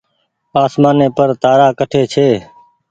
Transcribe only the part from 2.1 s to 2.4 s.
ڇي۔